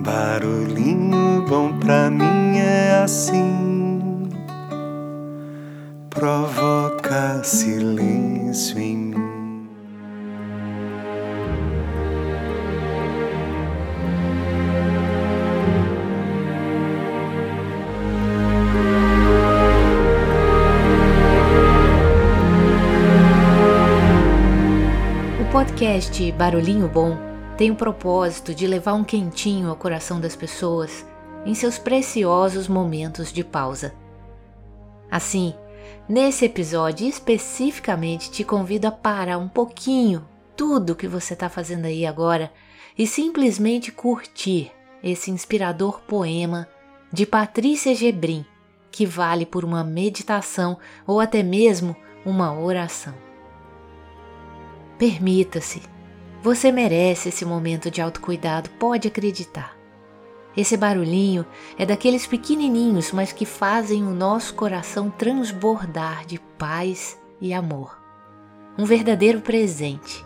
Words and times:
Barulhinho 0.00 1.46
bom 1.48 1.78
pra 1.78 2.10
mim 2.10 2.58
é 2.58 3.02
assim, 3.02 4.28
provoca 6.10 7.42
silêncio 7.44 8.78
em 8.78 8.96
mim. 8.96 9.68
O 25.40 25.52
podcast 25.52 26.32
Barulhinho 26.32 26.88
Bom 26.88 27.33
tem 27.56 27.70
o 27.70 27.76
propósito 27.76 28.54
de 28.54 28.66
levar 28.66 28.94
um 28.94 29.04
quentinho 29.04 29.68
ao 29.68 29.76
coração 29.76 30.20
das 30.20 30.34
pessoas 30.34 31.06
em 31.46 31.54
seus 31.54 31.78
preciosos 31.78 32.66
momentos 32.66 33.32
de 33.32 33.44
pausa. 33.44 33.94
Assim, 35.10 35.54
nesse 36.08 36.44
episódio 36.44 37.06
especificamente 37.06 38.30
te 38.30 38.42
convido 38.42 38.88
a 38.88 38.92
parar 38.92 39.38
um 39.38 39.48
pouquinho 39.48 40.26
tudo 40.56 40.96
que 40.96 41.06
você 41.06 41.34
está 41.34 41.48
fazendo 41.48 41.84
aí 41.84 42.06
agora 42.06 42.52
e 42.96 43.06
simplesmente 43.06 43.92
curtir 43.92 44.72
esse 45.02 45.30
inspirador 45.30 46.00
poema 46.02 46.66
de 47.12 47.26
Patrícia 47.26 47.94
Gebrim, 47.94 48.44
que 48.90 49.04
vale 49.04 49.44
por 49.46 49.64
uma 49.64 49.84
meditação 49.84 50.78
ou 51.06 51.20
até 51.20 51.42
mesmo 51.42 51.94
uma 52.24 52.58
oração. 52.58 53.14
Permita-se 54.98 55.93
você 56.44 56.70
merece 56.70 57.30
esse 57.30 57.42
momento 57.42 57.90
de 57.90 58.02
autocuidado, 58.02 58.68
pode 58.78 59.08
acreditar. 59.08 59.74
Esse 60.54 60.76
barulhinho 60.76 61.46
é 61.78 61.86
daqueles 61.86 62.26
pequenininhos, 62.26 63.12
mas 63.12 63.32
que 63.32 63.46
fazem 63.46 64.02
o 64.02 64.10
nosso 64.10 64.52
coração 64.52 65.08
transbordar 65.08 66.26
de 66.26 66.38
paz 66.58 67.18
e 67.40 67.54
amor. 67.54 67.98
Um 68.76 68.84
verdadeiro 68.84 69.40
presente. 69.40 70.22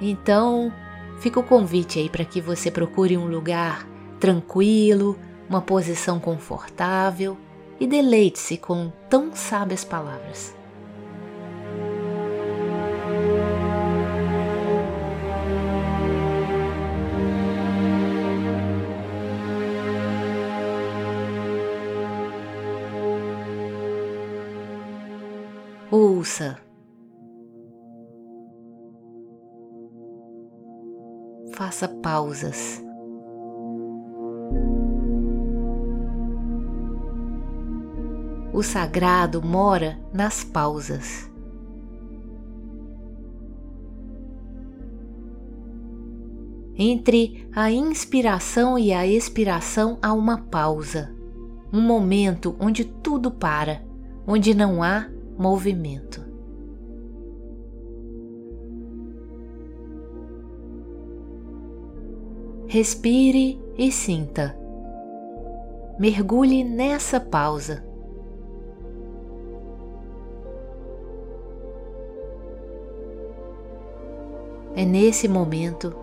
Então, 0.00 0.72
fica 1.20 1.38
o 1.38 1.44
convite 1.44 2.00
aí 2.00 2.08
para 2.08 2.24
que 2.24 2.40
você 2.40 2.72
procure 2.72 3.16
um 3.16 3.28
lugar 3.28 3.86
tranquilo, 4.18 5.16
uma 5.48 5.62
posição 5.62 6.18
confortável 6.18 7.38
e 7.78 7.86
deleite-se 7.86 8.56
com 8.56 8.92
tão 9.08 9.30
sábias 9.32 9.84
palavras. 9.84 10.58
Faça 31.52 31.88
pausas. 31.88 32.82
O 38.52 38.62
sagrado 38.62 39.42
mora 39.42 39.98
nas 40.12 40.44
pausas. 40.44 41.28
Entre 46.76 47.48
a 47.54 47.70
inspiração 47.70 48.78
e 48.78 48.92
a 48.92 49.06
expiração 49.06 49.98
há 50.00 50.12
uma 50.12 50.38
pausa, 50.38 51.14
um 51.72 51.80
momento 51.80 52.56
onde 52.58 52.84
tudo 52.84 53.30
para, 53.30 53.84
onde 54.26 54.54
não 54.54 54.82
há 54.82 55.10
movimento. 55.36 56.29
Respire 62.72 63.60
e 63.76 63.90
sinta. 63.90 64.56
Mergulhe 65.98 66.62
nessa 66.62 67.18
pausa. 67.18 67.84
É 74.76 74.84
nesse 74.84 75.26
momento 75.26 75.96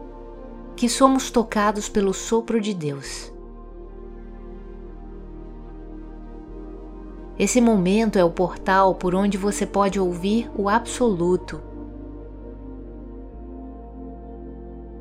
que 0.76 0.90
somos 0.90 1.32
tocados 1.32 1.88
pelo 1.88 2.14
sopro 2.14 2.60
de 2.60 2.74
Deus. 2.74 3.34
Esse 7.40 7.62
momento 7.62 8.20
é 8.20 8.26
o 8.26 8.30
portal 8.30 8.94
por 8.94 9.16
onde 9.16 9.38
você 9.38 9.66
pode 9.66 10.02
ouvir 10.02 10.52
o 10.54 10.68
absoluto. 10.68 11.62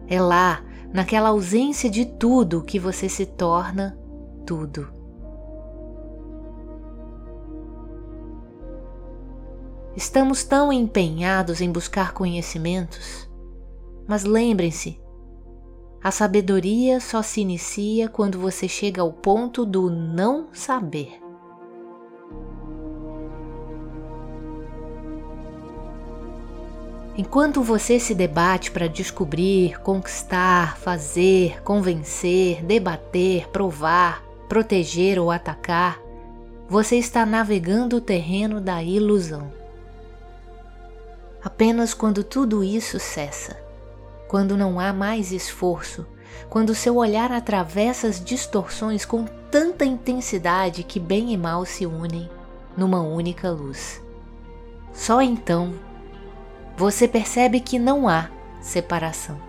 É 0.07 0.21
lá, 0.21 0.63
naquela 0.97 1.29
ausência 1.29 1.91
de 1.91 2.07
tudo, 2.07 2.63
que 2.63 2.79
você 2.79 3.07
se 3.07 3.27
torna 3.27 3.99
tudo. 4.47 4.89
Estamos 9.95 10.43
tão 10.43 10.73
empenhados 10.73 11.61
em 11.61 11.71
buscar 11.71 12.15
conhecimentos, 12.15 13.29
mas 14.09 14.25
lembrem-se, 14.25 14.99
a 16.03 16.11
sabedoria 16.11 16.99
só 16.99 17.21
se 17.21 17.43
inicia 17.43 18.09
quando 18.09 18.39
você 18.39 18.67
chega 18.67 19.03
ao 19.03 19.13
ponto 19.13 19.67
do 19.67 19.91
não 19.91 20.49
saber. 20.51 21.26
Enquanto 27.19 27.63
você 27.63 27.99
se 27.99 28.15
debate 28.15 28.71
para 28.71 28.89
descobrir, 28.89 29.81
conquistar, 29.81 30.77
fazer, 30.77 31.63
convencer, 31.63 32.63
debater, 32.63 33.49
provar, 33.49 34.23
proteger 34.47 35.19
ou 35.19 35.31
atacar, 35.31 35.99
você 36.69 36.97
está 36.97 37.25
navegando 37.25 37.97
o 37.97 38.01
terreno 38.03 38.61
da 38.61 38.83
ilusão. 38.83 39.51
Apenas 41.43 41.95
quando 41.95 42.23
tudo 42.23 42.63
isso 42.63 42.99
cessa, 42.99 43.57
quando 44.29 44.55
não 44.55 44.79
há 44.79 44.93
mais 44.93 45.33
esforço, 45.33 46.05
quando 46.51 46.75
seu 46.75 46.97
olhar 46.97 47.33
atravessa 47.33 48.09
as 48.09 48.23
distorções 48.23 49.07
com 49.07 49.25
tanta 49.51 49.87
intensidade 49.87 50.83
que 50.83 51.01
bem 51.01 51.33
e 51.33 51.37
mal 51.39 51.65
se 51.65 51.87
unem 51.87 52.29
numa 52.77 53.01
única 53.01 53.51
luz. 53.51 54.03
Só 54.93 55.23
então 55.23 55.73
você 56.77 57.09
percebe 57.09 57.61
que 57.61 57.79
não 57.79 58.09
há 58.09 58.29
separação. 58.61 59.41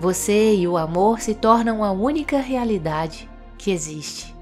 Você 0.00 0.54
e 0.54 0.68
o 0.68 0.76
amor 0.76 1.20
se 1.20 1.34
tornam 1.34 1.82
a 1.82 1.90
única 1.90 2.38
realidade 2.38 3.28
que 3.58 3.72
existe. 3.72 4.34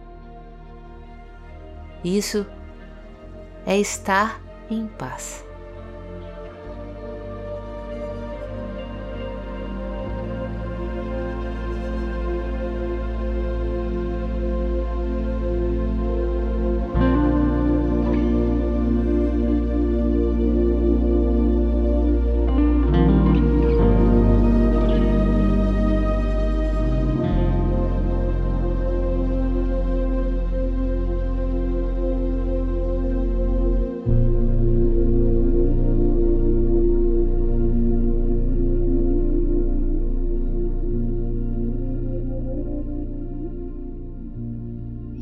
Isso 2.04 2.47
é 3.65 3.78
estar 3.78 4.41
em 4.71 4.87
paz. 4.87 5.46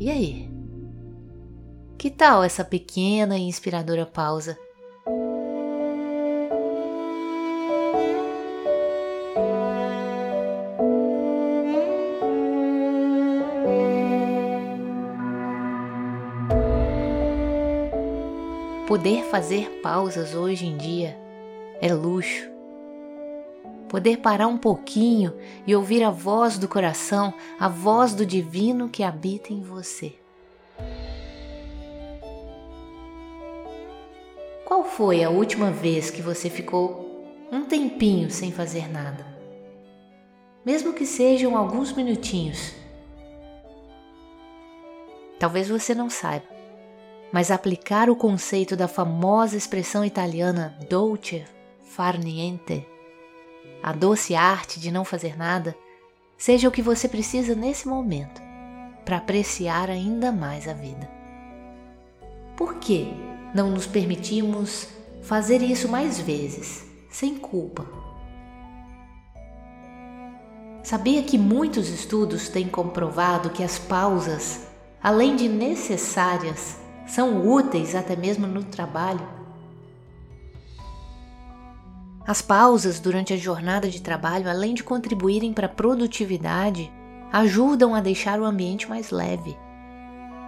E 0.05 0.11
aí? 0.11 0.47
Que 1.97 2.11
tal 2.11 2.43
essa 2.43 2.63
pequena 2.63 3.39
e 3.39 3.41
inspiradora 3.41 4.05
pausa? 4.05 4.55
Poder 18.87 19.23
fazer 19.31 19.81
pausas 19.81 20.35
hoje 20.35 20.67
em 20.67 20.77
dia 20.77 21.17
é 21.81 21.91
luxo 21.91 22.54
poder 23.95 24.17
parar 24.17 24.47
um 24.47 24.57
pouquinho 24.57 25.33
e 25.65 25.73
ouvir 25.73 26.03
a 26.03 26.09
voz 26.09 26.57
do 26.57 26.67
coração, 26.67 27.33
a 27.57 27.69
voz 27.69 28.13
do 28.13 28.25
divino 28.25 28.89
que 28.89 29.01
habita 29.01 29.53
em 29.53 29.61
você. 29.61 30.13
Qual 34.65 34.83
foi 34.83 35.23
a 35.23 35.29
última 35.29 35.71
vez 35.71 36.09
que 36.09 36.21
você 36.21 36.49
ficou 36.49 37.25
um 37.49 37.63
tempinho 37.63 38.29
sem 38.29 38.51
fazer 38.51 38.91
nada? 38.91 39.25
Mesmo 40.65 40.91
que 40.91 41.05
sejam 41.05 41.55
alguns 41.55 41.93
minutinhos. 41.93 42.73
Talvez 45.39 45.69
você 45.69 45.95
não 45.95 46.09
saiba, 46.09 46.47
mas 47.31 47.49
aplicar 47.49 48.09
o 48.09 48.15
conceito 48.17 48.75
da 48.75 48.89
famosa 48.89 49.55
expressão 49.55 50.03
italiana 50.03 50.77
dolce 50.89 51.45
far 51.85 52.19
niente 52.19 52.85
a 53.85 53.91
doce 53.91 54.33
arte 54.33 54.79
de 54.79 54.89
não 54.89 55.05
fazer 55.05 55.37
nada, 55.37 55.77
seja 56.35 56.67
o 56.67 56.71
que 56.71 56.81
você 56.81 57.07
precisa 57.07 57.53
nesse 57.53 57.87
momento 57.87 58.41
para 59.05 59.17
apreciar 59.17 59.91
ainda 59.91 60.31
mais 60.31 60.67
a 60.67 60.73
vida. 60.73 61.07
Por 62.57 62.79
que 62.79 63.13
não 63.53 63.69
nos 63.69 63.85
permitimos 63.85 64.87
fazer 65.21 65.61
isso 65.61 65.87
mais 65.87 66.19
vezes, 66.19 66.83
sem 67.11 67.37
culpa? 67.37 67.85
Sabia 70.81 71.21
que 71.21 71.37
muitos 71.37 71.87
estudos 71.87 72.49
têm 72.49 72.67
comprovado 72.67 73.51
que 73.51 73.63
as 73.63 73.77
pausas, 73.77 74.61
além 74.99 75.35
de 75.35 75.47
necessárias, 75.47 76.79
são 77.05 77.47
úteis 77.47 77.93
até 77.93 78.15
mesmo 78.15 78.47
no 78.47 78.63
trabalho? 78.63 79.44
As 82.27 82.41
pausas 82.41 82.99
durante 82.99 83.33
a 83.33 83.37
jornada 83.37 83.87
de 83.87 84.01
trabalho, 84.01 84.49
além 84.49 84.73
de 84.73 84.83
contribuírem 84.83 85.53
para 85.53 85.67
a 85.67 85.69
produtividade, 85.69 86.91
ajudam 87.31 87.93
a 87.93 88.01
deixar 88.01 88.39
o 88.39 88.45
ambiente 88.45 88.89
mais 88.89 89.11
leve. 89.11 89.55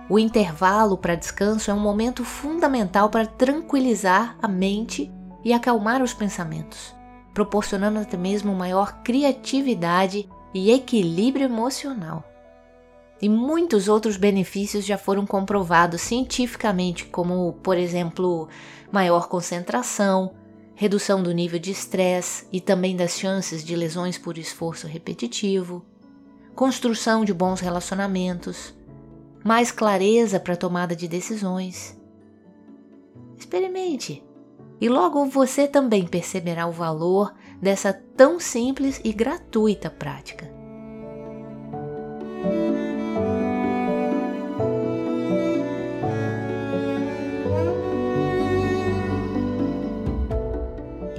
O 0.10 0.18
intervalo 0.18 0.98
para 0.98 1.16
descanso 1.16 1.70
é 1.70 1.74
um 1.74 1.80
momento 1.80 2.24
fundamental 2.24 3.10
para 3.10 3.28
tranquilizar 3.28 4.38
a 4.42 4.48
mente 4.48 5.12
e 5.44 5.54
acalmar 5.54 6.02
os 6.02 6.14
pensamentos, 6.14 6.96
proporcionando 7.34 8.00
até 8.00 8.18
mesmo 8.18 8.56
maior 8.56 9.04
criatividade 9.04 10.28
e 10.54 10.72
equilíbrio 10.72 11.46
emocional. 11.46 12.24
E 13.22 13.30
muitos 13.30 13.88
outros 13.88 14.18
benefícios 14.18 14.86
já 14.86 14.98
foram 14.98 15.26
comprovados 15.26 16.02
cientificamente, 16.02 17.06
como, 17.06 17.54
por 17.62 17.78
exemplo, 17.78 18.48
maior 18.92 19.28
concentração, 19.28 20.34
redução 20.80 21.24
do 21.24 21.32
nível 21.32 21.58
de 21.58 21.72
estresse 21.72 22.46
e 22.54 22.62
também 22.62 22.96
das 22.96 23.18
chances 23.18 23.64
de 23.64 23.76
lesões 23.76 24.16
por 24.16 24.38
esforço 24.38 24.86
repetitivo, 24.86 25.84
construção 26.54 27.26
de 27.26 27.34
bons 27.34 27.60
relacionamentos, 27.60 28.76
mais 29.44 29.72
clareza 29.72 30.40
para 30.40 30.54
a 30.54 30.58
tomada 30.58 30.96
de 30.96 31.08
decisões. 31.08 32.00
Experimente 33.36 34.24
e 34.80 34.88
logo 34.88 35.26
você 35.26 35.68
também 35.68 36.06
perceberá 36.06 36.68
o 36.68 36.72
valor 36.72 37.34
dessa 37.60 37.92
tão 37.92 38.40
simples 38.40 39.02
e 39.04 39.12
gratuita 39.12 39.90
prática. 39.90 40.57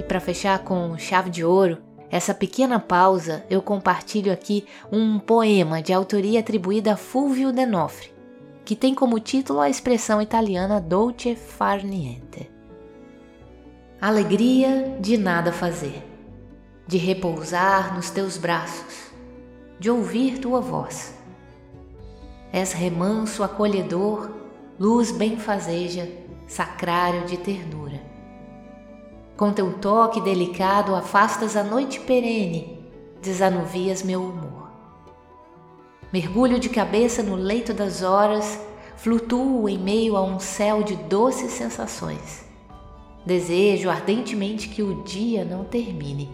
Para 0.09 0.19
fechar 0.19 0.63
com 0.63 0.97
chave 0.97 1.29
de 1.29 1.45
ouro, 1.45 1.77
essa 2.09 2.33
pequena 2.33 2.79
pausa, 2.79 3.45
eu 3.47 3.61
compartilho 3.61 4.33
aqui 4.33 4.65
um 4.91 5.19
poema 5.19 5.83
de 5.83 5.93
autoria 5.93 6.39
atribuída 6.39 6.93
a 6.93 6.97
Fulvio 6.97 7.53
Denofre, 7.53 8.11
que 8.65 8.75
tem 8.75 8.95
como 8.95 9.19
título 9.19 9.59
a 9.59 9.69
expressão 9.69 10.19
italiana 10.19 10.81
dolce 10.81 11.35
far 11.35 11.83
niente. 11.85 12.49
Alegria 14.01 14.97
de 14.99 15.15
nada 15.15 15.51
fazer, 15.51 16.03
de 16.87 16.97
repousar 16.97 17.93
nos 17.95 18.09
teus 18.09 18.35
braços, 18.35 19.11
de 19.79 19.91
ouvir 19.91 20.39
tua 20.39 20.59
voz. 20.59 21.13
És 22.51 22.73
remanso 22.73 23.43
acolhedor, 23.43 24.31
luz 24.79 25.11
benfazeja, 25.11 26.09
sacrário 26.47 27.25
de 27.25 27.37
ternura 27.37 27.88
com 29.39 29.53
teu 29.53 29.71
toque 29.71 30.19
delicado 30.19 30.93
afastas 30.93 31.55
a 31.55 31.63
noite 31.63 31.97
perene, 32.01 32.77
desanuvias 33.21 34.03
meu 34.03 34.21
humor. 34.21 34.69
Mergulho 36.11 36.59
de 36.59 36.67
cabeça 36.67 37.23
no 37.23 37.37
leito 37.37 37.73
das 37.73 38.03
horas, 38.03 38.59
flutuo 38.97 39.69
em 39.69 39.77
meio 39.77 40.17
a 40.17 40.21
um 40.21 40.41
céu 40.41 40.83
de 40.83 40.97
doces 40.97 41.53
sensações. 41.53 42.45
Desejo 43.25 43.89
ardentemente 43.89 44.67
que 44.67 44.83
o 44.83 45.03
dia 45.03 45.45
não 45.45 45.63
termine. 45.63 46.29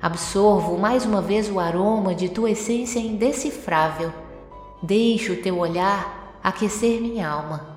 Absorvo 0.00 0.78
mais 0.78 1.04
uma 1.04 1.20
vez 1.20 1.50
o 1.50 1.60
aroma 1.60 2.14
de 2.14 2.30
tua 2.30 2.52
essência 2.52 3.00
indecifrável. 3.00 4.10
Deixo 4.82 5.34
o 5.34 5.42
teu 5.42 5.58
olhar 5.58 6.38
aquecer 6.42 7.02
minha 7.02 7.28
alma. 7.28 7.76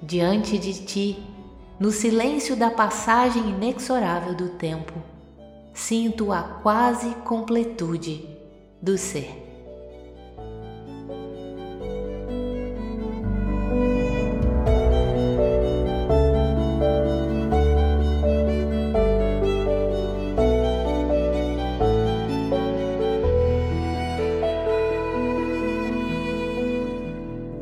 Diante 0.00 0.56
de 0.56 0.84
ti, 0.84 1.29
no 1.80 1.90
silêncio 1.90 2.54
da 2.54 2.70
passagem 2.70 3.48
inexorável 3.48 4.34
do 4.34 4.50
tempo, 4.50 4.92
sinto 5.72 6.30
a 6.30 6.42
quase 6.42 7.14
completude 7.24 8.28
do 8.82 8.98
ser. 8.98 9.46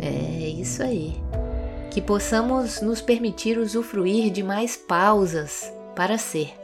É 0.01 0.49
isso 0.61 0.83
aí 0.83 1.28
que 1.99 2.03
possamos 2.03 2.81
nos 2.81 3.01
permitir 3.01 3.59
usufruir 3.59 4.31
de 4.31 4.41
mais 4.41 4.77
pausas 4.77 5.69
para 5.97 6.17
ser. 6.17 6.55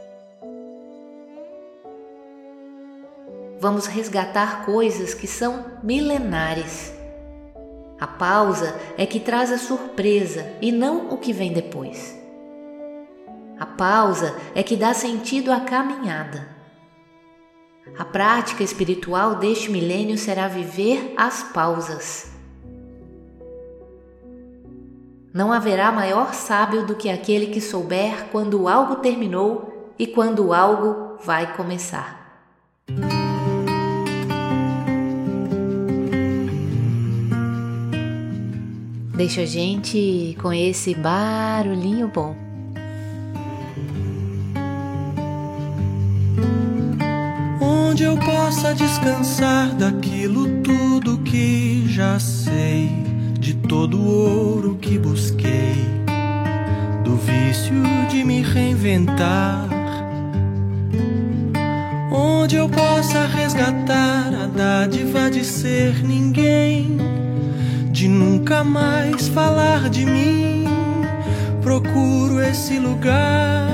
Vamos 3.59 3.85
resgatar 3.85 4.65
coisas 4.65 5.13
que 5.13 5.27
são 5.27 5.65
milenares. 5.83 6.93
A 7.99 8.07
pausa 8.07 8.79
é 8.97 9.05
que 9.05 9.19
traz 9.19 9.51
a 9.51 9.57
surpresa 9.57 10.53
e 10.61 10.71
não 10.71 11.09
o 11.09 11.17
que 11.17 11.33
vem 11.33 11.51
depois. 11.51 12.17
A 13.59 13.65
pausa 13.65 14.33
é 14.55 14.63
que 14.63 14.77
dá 14.77 14.93
sentido 14.93 15.51
à 15.51 15.59
caminhada. 15.59 16.47
A 17.99 18.05
prática 18.05 18.63
espiritual 18.63 19.35
deste 19.35 19.69
milênio 19.69 20.17
será 20.17 20.47
viver 20.47 21.13
as 21.17 21.43
pausas 21.43 22.34
não 25.35 25.51
haverá 25.51 25.91
maior 25.91 26.33
sábio 26.33 26.85
do 26.85 26.95
que 26.95 27.09
aquele 27.09 27.47
que 27.47 27.59
souber 27.59 28.27
quando 28.31 28.69
algo 28.69 28.95
terminou 28.95 29.93
e 29.99 30.07
quando 30.07 30.53
algo 30.53 31.17
vai 31.25 31.57
começar. 31.57 32.39
Deixa 39.13 39.41
a 39.41 39.45
gente 39.45 40.37
com 40.41 40.53
esse 40.53 40.95
barulhinho 40.95 42.07
bom. 42.07 42.33
Onde 47.61 48.03
eu 48.03 48.17
possa 48.19 48.73
descansar 48.73 49.75
daquilo 49.75 50.61
tudo 50.61 51.17
que 51.23 51.85
já 51.89 52.17
sei 52.19 53.14
de 53.45 53.53
todo 53.53 53.99
o 53.99 54.07
ouro 54.07 54.75
que 54.81 54.97
busquei, 54.97 55.75
do 57.03 57.15
vício 57.15 57.75
de 58.09 58.23
me 58.23 58.41
reinventar. 58.41 59.69
Onde 62.11 62.55
eu 62.55 62.67
possa 62.67 63.27
resgatar 63.27 64.33
a 64.33 64.47
dádiva 64.47 65.29
de 65.29 65.45
ser 65.45 66.03
ninguém, 66.03 66.97
de 67.91 68.07
nunca 68.07 68.63
mais 68.63 69.27
falar 69.27 69.91
de 69.91 70.07
mim. 70.07 70.65
Procuro 71.61 72.41
esse 72.41 72.79
lugar. 72.79 73.69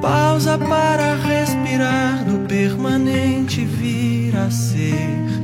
Pausa 0.00 0.56
para 0.56 1.14
respirar 1.16 2.24
do 2.24 2.48
permanente 2.48 3.66
vir 3.66 4.34
a 4.34 4.50
ser 4.50 5.39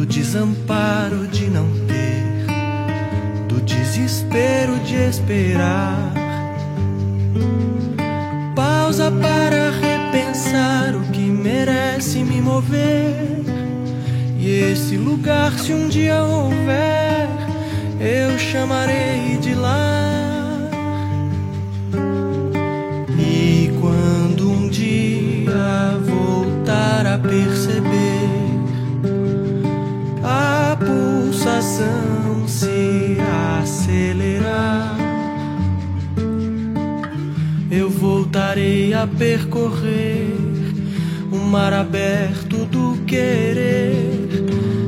do 0.00 0.06
desamparo 0.06 1.26
de 1.26 1.50
não 1.50 1.68
ter, 1.86 2.46
do 3.46 3.60
desespero 3.60 4.78
de 4.80 4.94
esperar. 4.94 6.14
Pausa 8.56 9.10
para 9.10 9.70
repensar 9.72 10.96
o 10.96 11.02
que 11.12 11.20
merece 11.20 12.24
me 12.24 12.40
mover. 12.40 13.44
E 14.38 14.48
esse 14.72 14.96
lugar, 14.96 15.52
se 15.58 15.74
um 15.74 15.86
dia 15.86 16.22
houver, 16.22 17.28
eu 18.00 18.38
chamarei 18.38 19.36
de 19.36 19.54
lá. 19.54 20.09
Pulsação 31.70 32.48
se 32.48 33.16
acelerar, 33.60 34.96
eu 37.70 37.88
voltarei 37.88 38.92
a 38.92 39.06
percorrer 39.06 40.34
o 41.30 41.36
mar 41.36 41.72
aberto 41.72 42.64
do 42.66 43.00
querer, 43.04 44.18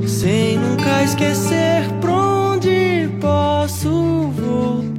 sem 0.07 0.59
nunca 0.59 1.05
esquecer 1.05 1.89
pra 2.01 2.13
onde 2.13 3.09
posso 3.21 4.31
voltar. 4.31 4.92